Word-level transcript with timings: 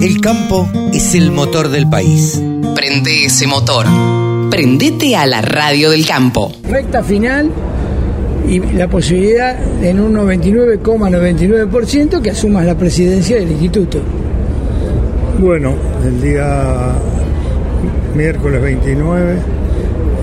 El 0.00 0.20
campo 0.20 0.68
es 0.92 1.14
el 1.14 1.30
motor 1.32 1.68
del 1.70 1.88
país. 1.88 2.40
Prende 2.74 3.24
ese 3.26 3.46
motor. 3.46 3.86
Prendete 4.50 5.14
a 5.16 5.24
la 5.26 5.40
radio 5.42 5.90
del 5.90 6.06
campo. 6.06 6.52
Recta 6.68 7.02
final 7.02 7.50
y 8.48 8.60
la 8.60 8.88
posibilidad 8.88 9.56
en 9.82 10.00
un 10.00 10.14
99,99% 10.14 12.20
que 12.22 12.30
asumas 12.30 12.64
la 12.64 12.76
presidencia 12.76 13.36
del 13.36 13.50
instituto. 13.50 13.98
Bueno, 15.40 15.74
el 16.04 16.22
día 16.22 16.92
miércoles 18.14 18.62
29 18.62 19.36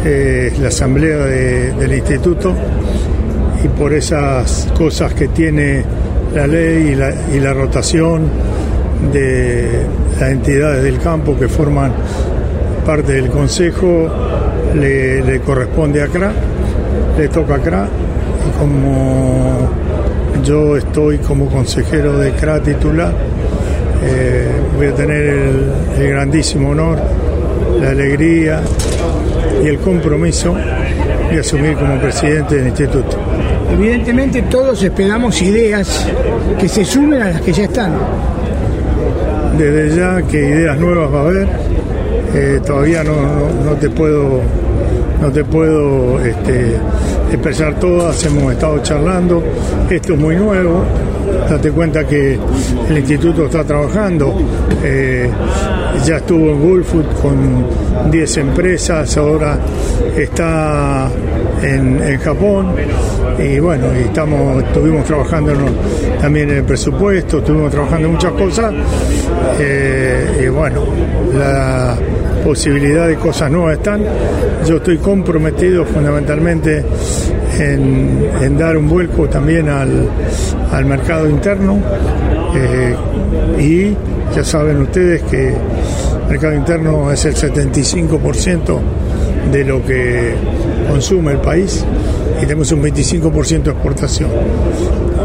eh, 0.06 0.50
es 0.54 0.60
la 0.60 0.68
asamblea 0.70 1.18
de- 1.18 1.74
del 1.74 1.94
instituto 1.94 2.54
y 3.64 3.68
por 3.70 3.94
esas 3.94 4.68
cosas 4.78 5.14
que 5.14 5.28
tiene 5.30 5.84
la 6.34 6.48
ley 6.48 6.90
y 6.92 6.96
la, 6.96 7.14
y 7.34 7.40
la 7.40 7.54
rotación 7.54 8.24
de 9.12 9.86
las 10.20 10.30
entidades 10.30 10.84
del 10.84 11.00
campo 11.00 11.38
que 11.38 11.48
forman 11.48 11.92
parte 12.86 13.14
del 13.14 13.30
consejo 13.30 14.10
le, 14.76 15.40
corresponde 15.40 16.02
a 16.02 16.08
CRA, 16.08 16.32
le 17.18 17.28
toca 17.30 17.56
a 17.56 17.60
CRA 17.60 17.88
y 18.48 18.60
como 18.60 19.70
yo 20.44 20.78
estoy 20.78 21.18
como 21.20 21.48
consejero 21.48 22.18
de 22.18 22.32
CRA 22.34 22.62
titular, 22.62 23.14
eh, 24.04 24.48
voy 24.76 24.88
a 24.88 24.94
tener 24.94 25.24
el 25.98 26.10
grandísimo 26.10 26.70
honor, 26.70 27.00
la 27.82 27.90
alegría 27.90 28.62
y 29.64 29.68
el 29.68 29.80
compromiso 29.80 30.56
de 31.32 31.40
asumir 31.40 31.76
como 31.76 32.00
presidente 32.00 32.56
del 32.56 32.68
instituto. 32.68 33.18
Evidentemente 33.72 34.44
todos 34.44 34.84
esperamos 34.84 35.42
ideas 35.42 36.08
que 36.60 36.68
se 36.70 36.86
sumen 36.86 37.22
a 37.22 37.30
las 37.32 37.42
que 37.42 37.52
ya 37.52 37.64
están. 37.64 37.94
Desde 39.58 39.96
ya 39.96 40.22
que 40.22 40.38
ideas 40.38 40.78
nuevas 40.78 41.14
va 41.14 41.20
a 41.20 41.22
haber, 41.22 41.48
eh, 42.34 42.60
todavía 42.66 43.04
no, 43.04 43.74
te 43.80 43.90
puedo 43.90 44.42
no 45.22 45.32
te 45.32 45.44
puedo 45.46 46.20
este, 46.20 46.76
expresar 47.32 47.80
todas, 47.80 48.24
hemos 48.26 48.52
estado 48.52 48.80
charlando, 48.84 49.42
esto 49.90 50.14
es 50.14 50.20
muy 50.20 50.36
nuevo, 50.36 50.84
date 51.50 51.72
cuenta 51.72 52.06
que 52.06 52.38
el 52.90 52.98
instituto 52.98 53.46
está 53.46 53.64
trabajando, 53.64 54.36
eh, 54.84 55.30
ya 56.06 56.18
estuvo 56.18 56.52
en 56.52 56.62
Woolfood 56.62 57.06
con 57.22 58.12
10 58.12 58.38
empresas, 58.38 59.18
ahora 59.18 59.58
está 60.18 61.10
en, 61.66 62.02
en 62.02 62.20
Japón 62.20 62.76
y 63.40 63.60
bueno, 63.60 63.88
y 63.98 64.04
estamos, 64.04 64.64
estuvimos 64.64 65.06
trabajando 65.06 65.54
también 66.22 66.50
en 66.50 66.58
el 66.58 66.64
presupuesto, 66.64 67.40
estuvimos 67.40 67.72
trabajando 67.72 68.10
muchas 68.10 68.32
cosas 68.34 68.74
eh, 69.60 70.44
y 70.46 70.48
bueno, 70.48 70.86
la 71.38 71.98
posibilidad 72.44 73.08
de 73.08 73.16
cosas 73.16 73.52
nuevas 73.52 73.78
están. 73.78 74.04
Yo 74.66 74.78
estoy 74.78 74.98
comprometido 74.98 75.86
fundamentalmente 75.86 76.84
en, 77.60 78.58
dar 78.58 78.78
un 78.78 78.88
vuelco 78.88 79.28
también 79.28 79.70
al, 79.70 80.08
al 80.72 80.86
mercado 80.86 81.30
interno 81.30 81.78
eh, 82.56 82.96
y 83.60 84.36
ya 84.36 84.44
saben 84.44 84.82
ustedes 84.82 85.24
que 85.24 85.50
el 85.50 86.30
mercado 86.30 86.56
interno 86.56 87.12
es 87.12 87.26
el 87.26 87.36
75% 87.36 88.80
de 89.52 89.64
lo 89.64 89.86
que 89.86 90.34
consume 90.90 91.34
el 91.34 91.38
país 91.40 91.86
y 92.38 92.42
tenemos 92.42 92.72
un 92.72 92.84
25% 92.84 93.64
de 93.64 93.72
exportación. 93.72 94.30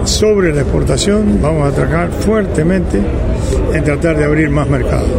Sobre 0.04 0.54
la 0.54 0.62
exportación 0.62 1.40
vamos 1.42 1.72
a 1.72 1.74
trabajar 1.74 2.10
fuertemente 2.10 3.00
en 3.72 3.84
tratar 3.84 4.16
de 4.16 4.24
abrir 4.24 4.50
más 4.50 4.68
mercados. 4.68 5.10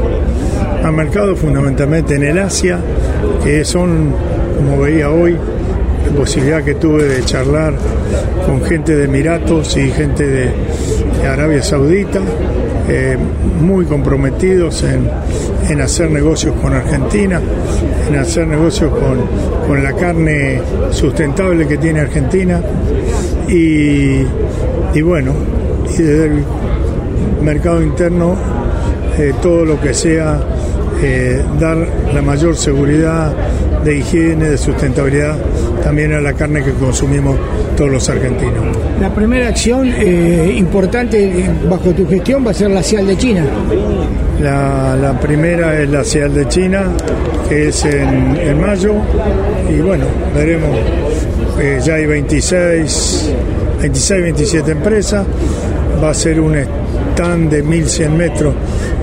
Más 0.84 0.94
mercados 0.94 1.40
fundamentalmente 1.40 2.16
en 2.16 2.24
el 2.24 2.40
Asia, 2.40 2.80
que 3.44 3.64
son, 3.66 4.14
como 4.58 4.82
veía 4.82 5.10
hoy, 5.10 5.38
la 6.06 6.16
posibilidad 6.16 6.64
que 6.64 6.76
tuve 6.76 7.04
de 7.04 7.24
charlar 7.26 7.74
con 8.46 8.64
gente 8.64 8.96
de 8.96 9.06
Emiratos 9.06 9.78
y 9.78 9.92
gente 9.92 10.28
de, 10.28 10.52
Arabia 11.28 11.62
Saudita, 11.62 12.20
eh, 12.90 13.16
muy 13.62 13.86
comprometidos 13.86 14.84
en, 14.84 15.08
en 15.70 15.82
hacer 15.82 16.10
negocios 16.10 16.56
con 16.60 16.74
Argentina, 16.74 17.40
en 18.10 18.16
hacer 18.16 18.48
negocios 18.48 18.92
con, 18.92 19.68
con 19.68 19.84
la 19.84 19.94
carne 19.94 20.60
sustentable 20.90 21.68
que 21.68 21.78
tiene 21.78 22.00
Argentina. 22.00 22.60
Y, 23.48 24.24
y 24.94 25.02
bueno, 25.04 25.34
y 25.94 26.02
desde 26.02 26.26
el 26.26 26.44
mercado 27.42 27.84
interno, 27.84 28.36
eh, 29.18 29.34
todo 29.42 29.66
lo 29.66 29.80
que 29.80 29.94
sea 29.94 30.40
eh, 31.04 31.44
dar 31.60 31.78
la 32.14 32.22
mayor 32.22 32.56
seguridad 32.56 33.34
de 33.84 33.98
higiene, 33.98 34.50
de 34.50 34.58
sustentabilidad 34.58 35.36
también 35.84 36.14
a 36.14 36.22
la 36.22 36.34
carne 36.34 36.64
que 36.64 36.72
consumimos 36.74 37.38
todos 37.76 37.92
los 37.92 38.10
argentinos. 38.10 38.78
La 39.00 39.10
primera 39.14 39.48
acción 39.48 39.92
eh, 39.98 40.54
importante 40.58 41.46
bajo 41.70 41.90
tu 41.92 42.08
gestión 42.08 42.46
va 42.46 42.52
a 42.52 42.54
ser 42.54 42.70
la 42.70 42.84
CIAL 42.84 43.08
de 43.08 43.18
China. 43.18 43.44
La, 44.40 44.96
la 44.96 45.20
primera 45.20 45.80
es 45.80 45.90
la 45.90 46.04
CIAL 46.04 46.34
de 46.34 46.48
China, 46.48 46.84
que 47.50 47.68
es 47.70 47.84
en, 47.86 48.38
en 48.38 48.60
mayo, 48.62 48.94
y 49.70 49.80
bueno, 49.82 50.06
veremos, 50.36 50.70
eh, 51.60 51.80
ya 51.84 51.96
hay 51.96 52.06
26, 52.06 53.34
26, 53.82 54.22
27 54.22 54.72
empresas, 54.72 55.26
va 56.04 56.10
a 56.10 56.14
ser 56.14 56.40
un 56.40 56.56
stand 57.14 57.50
de 57.52 57.62
1100 57.64 58.18
metros, 58.18 58.54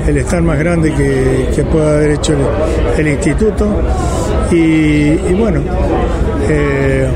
el 0.09 0.19
stand 0.19 0.47
más 0.47 0.59
grande 0.59 0.93
que, 0.93 1.49
que 1.55 1.63
pueda 1.65 1.97
haber 1.97 2.13
hecho 2.13 2.35
el, 2.97 3.07
el 3.07 3.13
instituto, 3.13 3.69
y, 4.51 5.35
bueno, 5.35 5.61
eh, 6.49 7.09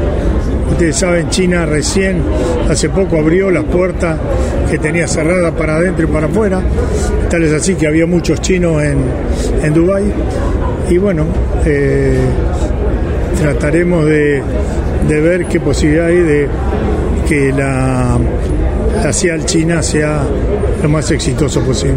Ustedes 0.72 0.96
saben, 0.96 1.28
China 1.28 1.66
recién, 1.66 2.22
hace 2.68 2.88
poco 2.88 3.18
abrió 3.18 3.50
las 3.50 3.62
puertas 3.64 4.18
que 4.70 4.78
tenía 4.78 5.06
cerradas 5.06 5.52
para 5.52 5.76
adentro 5.76 6.08
y 6.08 6.10
para 6.10 6.26
afuera. 6.26 6.62
Tal 7.28 7.42
es 7.42 7.52
así 7.52 7.74
que 7.74 7.86
había 7.86 8.06
muchos 8.06 8.40
chinos 8.40 8.82
en, 8.82 8.98
en 9.62 9.74
Dubái. 9.74 10.10
Y 10.88 10.96
bueno, 10.96 11.26
eh, 11.66 12.16
trataremos 13.38 14.06
de, 14.06 14.42
de 15.08 15.20
ver 15.20 15.44
qué 15.44 15.60
posibilidad 15.60 16.06
hay 16.06 16.20
de 16.20 16.48
que 17.28 17.52
la, 17.52 18.18
la 19.02 19.12
CIAL 19.12 19.44
China 19.44 19.82
sea 19.82 20.22
lo 20.82 20.88
más 20.88 21.10
exitoso 21.10 21.60
posible. 21.60 21.96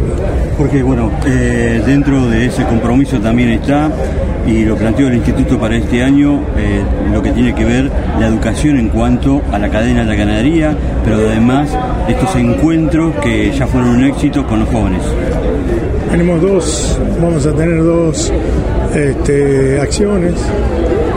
Porque, 0.58 0.84
bueno, 0.84 1.12
eh, 1.26 1.82
dentro 1.86 2.28
de 2.28 2.46
ese 2.46 2.64
compromiso 2.66 3.20
también 3.20 3.50
está, 3.50 3.90
y 4.48 4.64
lo 4.64 4.76
planteó 4.76 5.08
el 5.08 5.16
Instituto 5.16 5.60
para 5.60 5.76
este 5.76 6.04
año, 6.04 6.42
eh, 6.58 6.82
lo 7.12 7.22
que 7.22 7.32
tiene 7.32 7.54
que 7.56 7.66
ver 7.66 7.92
la 8.20 8.28
educación 8.28 8.78
en 8.78 8.90
cuanto 8.90 9.42
a 9.52 9.60
la 9.60 9.70
cadena 9.70 10.02
de 10.02 10.08
la 10.08 10.16
ganadería, 10.16 10.78
pero 11.04 11.18
además 11.18 11.70
estos 12.08 12.36
encuentros 12.36 13.16
que 13.16 13.52
ya 13.52 13.68
fueron 13.68 13.90
un 13.90 14.04
éxito 14.06 14.46
con 14.46 14.60
los 14.60 14.70
jóvenes. 14.70 15.02
Tenemos 16.12 16.42
dos, 16.42 17.00
vamos 17.22 17.46
a 17.46 17.54
tener 17.54 17.84
dos 17.84 18.32
este, 18.96 19.80
acciones. 19.82 20.34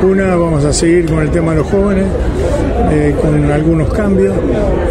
Una, 0.02 0.36
vamos 0.36 0.64
a 0.64 0.72
seguir 0.72 1.06
con 1.06 1.20
el 1.20 1.30
tema 1.30 1.52
de 1.52 1.58
los 1.58 1.66
jóvenes, 1.66 2.06
eh, 2.90 3.14
con 3.20 3.50
algunos 3.50 3.92
cambios, 3.92 4.34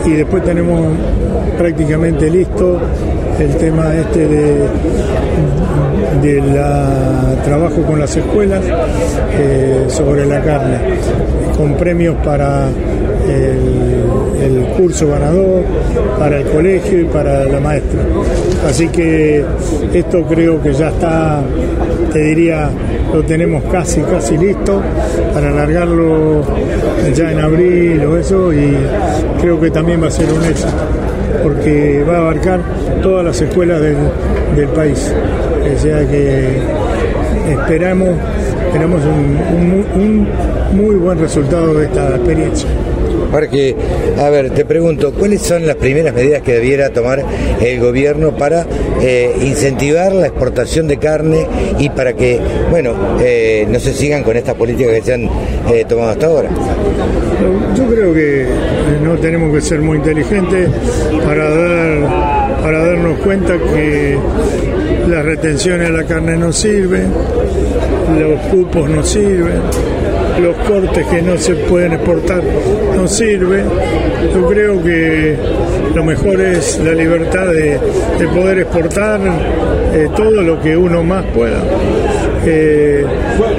y 0.05 0.11
después 0.11 0.43
tenemos 0.43 0.93
prácticamente 1.57 2.29
listo 2.29 2.79
el 3.39 3.55
tema 3.57 3.95
este 3.95 4.27
de, 4.27 4.67
de 6.21 6.41
la 6.53 7.35
trabajo 7.43 7.81
con 7.83 7.99
las 7.99 8.15
escuelas 8.15 8.61
eh, 9.37 9.85
sobre 9.87 10.25
la 10.25 10.41
carne, 10.41 10.77
con 11.55 11.75
premios 11.75 12.15
para 12.23 12.67
el, 13.27 14.43
el 14.43 14.65
curso 14.77 15.07
ganador, 15.07 15.63
para 16.19 16.37
el 16.39 16.45
colegio 16.45 17.01
y 17.01 17.05
para 17.05 17.45
la 17.45 17.59
maestra. 17.59 17.99
Así 18.67 18.87
que 18.89 19.45
esto 19.93 20.23
creo 20.23 20.61
que 20.61 20.73
ya 20.73 20.89
está, 20.89 21.41
te 22.11 22.19
diría, 22.19 22.69
lo 23.13 23.23
tenemos 23.23 23.63
casi, 23.71 24.01
casi 24.01 24.37
listo 24.37 24.81
para 25.33 25.49
alargarlo 25.49 26.41
ya 27.13 27.31
en 27.31 27.39
abril 27.39 28.03
o 28.05 28.17
eso 28.17 28.51
y 28.53 28.75
creo 29.41 29.59
que 29.59 29.69
también 29.71 30.01
va 30.01 30.07
a 30.07 30.11
ser 30.11 30.31
un 30.31 30.43
éxito 30.43 30.71
porque 31.43 32.03
va 32.07 32.15
a 32.15 32.19
abarcar 32.19 32.59
todas 33.01 33.23
las 33.25 33.39
escuelas 33.41 33.79
del, 33.81 33.95
del 34.55 34.67
país. 34.69 35.13
O 35.75 35.79
sea 35.79 35.99
que 36.07 36.57
esperamos, 37.49 38.09
esperamos 38.67 39.01
un, 39.05 39.37
un- 39.95 40.01
un 40.01 40.27
muy 40.77 40.95
buen 40.95 41.19
resultado 41.19 41.73
de 41.75 41.85
esta 41.85 42.09
experiencia. 42.15 42.67
Porque, 43.31 43.75
a 44.17 44.29
ver, 44.29 44.51
te 44.51 44.65
pregunto, 44.65 45.13
¿cuáles 45.13 45.41
son 45.41 45.67
las 45.67 45.75
primeras 45.75 46.13
medidas 46.13 46.41
que 46.41 46.53
debiera 46.53 46.89
tomar 46.89 47.23
el 47.61 47.79
gobierno 47.79 48.35
para 48.35 48.65
eh, 49.01 49.35
incentivar 49.41 50.13
la 50.13 50.27
exportación 50.27 50.87
de 50.87 50.97
carne 50.97 51.45
y 51.79 51.89
para 51.89 52.13
que, 52.13 52.39
bueno, 52.69 52.93
eh, 53.21 53.67
no 53.69 53.79
se 53.79 53.93
sigan 53.93 54.23
con 54.23 54.37
estas 54.37 54.55
políticas 54.55 54.93
que 54.93 55.01
se 55.01 55.13
han 55.13 55.23
eh, 55.23 55.85
tomado 55.87 56.09
hasta 56.09 56.25
ahora? 56.27 56.49
Yo 57.75 57.85
creo 57.87 58.13
que 58.13 58.47
no 59.03 59.15
tenemos 59.15 59.53
que 59.53 59.61
ser 59.61 59.81
muy 59.81 59.97
inteligentes 59.97 60.69
para 61.25 61.49
dar 61.49 62.47
para 62.61 62.85
darnos 62.85 63.19
cuenta 63.19 63.53
que 63.57 64.17
las 65.07 65.23
retenciones 65.23 65.89
de 65.89 65.97
la 65.97 66.03
carne 66.03 66.35
no 66.35 66.51
sirven, 66.51 67.13
los 68.19 68.39
cupos 68.51 68.89
no 68.89 69.03
sirven, 69.03 69.61
los 70.41 70.55
cortes 70.67 71.05
que 71.07 71.21
no 71.21 71.37
se 71.37 71.55
pueden 71.55 71.93
exportar 71.93 72.41
no 72.95 73.07
sirven. 73.07 73.65
Yo 74.33 74.47
creo 74.47 74.83
que 74.83 75.35
lo 75.95 76.03
mejor 76.03 76.39
es 76.41 76.79
la 76.79 76.93
libertad 76.93 77.47
de, 77.47 77.79
poder 78.33 78.59
exportar 78.59 79.19
eh, 79.93 80.07
todo 80.15 80.41
lo 80.41 80.61
que 80.61 80.75
uno 80.75 81.03
más 81.03 81.25
pueda. 81.25 81.61
Eh, 82.45 83.05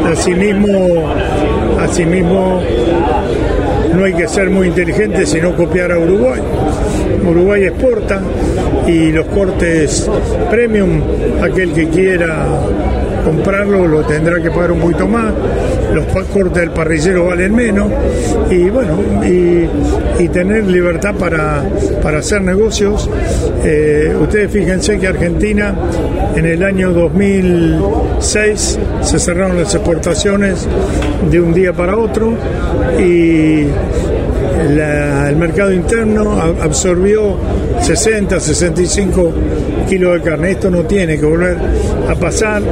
asimismo, 0.06 1.12
asimismo 1.80 2.62
no 3.94 4.04
hay 4.04 4.12
que 4.14 4.28
ser 4.28 4.50
muy 4.50 4.68
inteligente 4.68 5.26
sino 5.26 5.54
copiar 5.56 5.92
a 5.92 5.98
Uruguay. 5.98 6.40
Uruguay 7.28 7.64
exporta 7.64 8.20
y 8.86 9.12
los 9.12 9.26
cortes 9.26 10.08
premium, 10.50 11.02
aquel 11.42 11.72
que 11.72 11.88
quiera 11.88 12.46
comprarlo 13.24 13.86
lo 13.86 14.02
tendrá 14.02 14.40
que 14.42 14.50
pagar 14.50 14.72
un 14.72 14.80
poquito 14.80 15.06
más, 15.06 15.32
los 15.92 16.04
cortes 16.26 16.60
del 16.60 16.70
parrillero 16.70 17.26
valen 17.26 17.54
menos 17.54 17.90
y 18.50 18.68
bueno, 18.70 18.98
y, 19.24 20.28
tener 20.28 20.64
libertad 20.64 21.14
para, 21.14 21.64
para 22.02 22.18
hacer 22.18 22.42
negocios. 22.42 23.08
Eh, 23.64 24.14
ustedes 24.20 24.50
fíjense 24.50 24.98
que 24.98 25.06
Argentina 25.06 25.74
en 26.36 26.44
el 26.44 26.62
año 26.62 26.92
2006 26.92 28.78
se 29.00 29.18
cerraron 29.18 29.56
las 29.56 29.74
exportaciones 29.74 30.68
de 31.30 31.40
un 31.40 31.54
día 31.54 31.72
para 31.72 31.96
otro 31.96 32.34
y 32.98 33.66
el 34.60 35.36
mercado 35.36 35.72
interno 35.72 36.40
absorbió 36.40 37.36
60, 37.80 38.40
65 38.40 39.32
kilos 39.88 40.14
de 40.14 40.22
carne. 40.22 40.50
Esto 40.52 40.70
no 40.70 40.82
tiene 40.84 41.18
que 41.18 41.26
volver 41.26 41.56
a 42.08 42.14
pasar. 42.14 42.62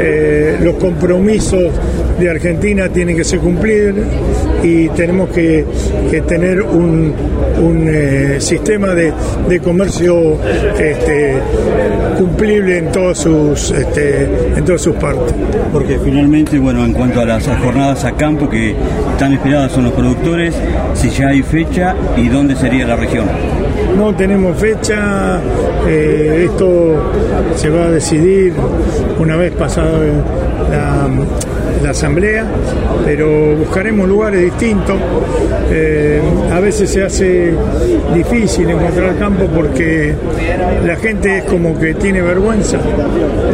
Eh, 0.00 0.58
los 0.60 0.74
compromisos 0.74 1.72
de 2.18 2.30
Argentina 2.30 2.88
tienen 2.88 3.16
que 3.16 3.24
ser 3.24 3.38
cumplir 3.38 3.94
y 4.62 4.88
tenemos 4.88 5.30
que, 5.30 5.64
tener 6.26 6.62
un, 6.62 7.14
eh, 7.88 8.36
sistema 8.40 8.88
de, 8.94 9.12
comercio 9.62 10.36
este, 10.78 11.34
cumplible 12.18 12.78
en 12.78 12.92
todas 12.92 13.18
sus 13.18 13.70
este, 13.70 14.24
en 14.56 14.64
todas 14.64 14.80
sus 14.80 14.94
partes. 14.96 15.34
Porque 15.72 15.98
finalmente, 15.98 16.58
bueno, 16.58 16.84
en 16.84 16.92
cuanto 16.92 17.20
a 17.20 17.24
las 17.24 17.46
jornadas 17.46 18.04
a 18.04 18.12
campo 18.12 18.48
que 18.48 18.74
están 19.12 19.32
esperadas 19.34 19.72
son 19.72 19.84
los 19.84 19.92
productores, 19.92 20.54
si 20.94 21.10
ya 21.10 21.28
hay 21.28 21.42
fecha 21.42 21.94
y 22.16 22.28
dónde 22.28 22.56
sería 22.56 22.86
la 22.86 22.96
región. 22.96 23.26
No 23.96 24.14
tenemos 24.14 24.56
fecha, 24.58 25.40
eh, 25.86 26.46
esto 26.46 27.12
se 27.56 27.70
va 27.70 27.86
a 27.86 27.90
decidir 27.90 28.52
una 29.18 29.36
vez 29.36 29.52
pasado 29.52 29.98
la, 30.70 31.08
la 31.82 31.90
asamblea, 31.90 32.44
pero 33.04 33.56
buscaremos 33.56 34.08
lugares 34.08 34.42
distintos. 34.42 34.96
Eh, 35.70 36.20
a 36.52 36.60
veces 36.60 36.90
se 36.90 37.04
hace 37.04 37.52
difícil 38.14 38.70
encontrar 38.70 39.16
campo 39.16 39.46
porque 39.54 40.14
la 40.84 40.96
gente 40.96 41.38
es 41.38 41.44
como 41.44 41.78
que 41.78 41.94
tiene 41.94 42.22
vergüenza 42.22 42.78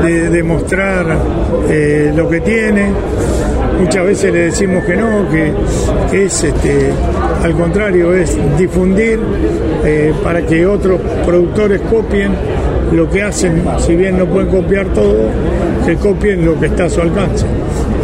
de 0.02 0.30
demostrar 0.30 1.06
eh, 1.68 2.12
lo 2.14 2.28
que 2.28 2.40
tiene. 2.40 2.90
Muchas 3.80 4.06
veces 4.06 4.32
le 4.32 4.38
decimos 4.46 4.84
que 4.84 4.96
no, 4.96 5.28
que, 5.30 6.24
es 6.24 6.44
este, 6.44 6.90
al 7.42 7.52
contrario, 7.54 8.14
es 8.14 8.36
difundir 8.56 9.18
eh, 9.84 10.14
para 10.22 10.42
que 10.42 10.64
otros 10.64 11.00
productores 11.26 11.80
copien 11.82 12.32
lo 12.92 13.10
que 13.10 13.22
hacen, 13.22 13.64
si 13.78 13.96
bien 13.96 14.16
no 14.18 14.26
pueden 14.26 14.48
copiar 14.48 14.86
todo, 14.88 15.28
que 15.84 15.96
copien 15.96 16.44
lo 16.44 16.58
que 16.58 16.66
está 16.66 16.84
a 16.84 16.88
su 16.88 17.00
alcance. 17.00 17.44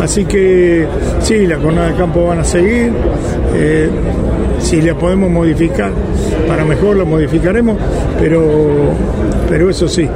Así 0.03 0.25
que 0.25 0.87
sí, 1.23 1.47
la 1.47 1.59
jornada 1.59 1.89
de 1.91 1.97
campo 1.97 2.27
van 2.27 2.41
a 2.41 2.45
seguir. 2.45 2.93
Eh, 3.55 3.91
si 4.61 4.81
la 4.81 4.95
podemos 4.95 5.31
modificar 5.31 5.93
para 6.47 6.65
mejor, 6.65 6.97
lo 6.97 7.07
modificaremos, 7.07 7.77
pero, 8.19 8.95
pero 9.49 9.71
eso 9.71 9.89
sí, 9.89 10.09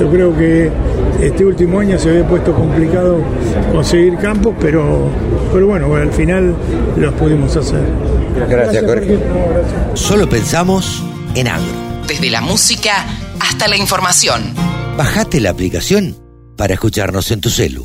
yo 0.00 0.10
creo 0.10 0.36
que 0.36 0.70
este 1.22 1.44
último 1.44 1.80
año 1.80 1.98
se 1.98 2.10
había 2.10 2.26
puesto 2.26 2.54
complicado 2.54 3.18
conseguir 3.72 4.16
campos, 4.18 4.54
pero, 4.60 5.08
pero 5.52 5.66
bueno, 5.68 5.94
al 5.94 6.12
final 6.12 6.54
los 6.96 7.12
pudimos 7.14 7.56
hacer. 7.56 7.80
Gracias, 8.48 8.84
Jorge. 8.84 9.18
Solo 9.94 10.28
pensamos 10.28 11.02
en 11.34 11.48
agro. 11.48 11.66
Desde 12.08 12.30
la 12.30 12.40
música 12.40 13.06
hasta 13.40 13.68
la 13.68 13.76
información. 13.76 14.42
Bajate 14.96 15.40
la 15.40 15.50
aplicación 15.50 16.16
para 16.56 16.74
escucharnos 16.74 17.30
en 17.30 17.40
tu 17.40 17.50
celu. 17.50 17.80